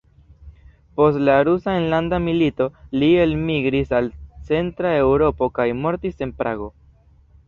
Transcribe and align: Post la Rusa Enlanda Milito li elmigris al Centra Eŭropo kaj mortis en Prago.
Post 0.99 1.19
la 1.25 1.33
Rusa 1.49 1.73
Enlanda 1.81 2.19
Milito 2.27 2.65
li 3.03 3.09
elmigris 3.25 3.93
al 3.99 4.09
Centra 4.47 4.95
Eŭropo 5.03 5.51
kaj 5.59 5.67
mortis 5.83 6.25
en 6.27 6.33
Prago. 6.41 6.71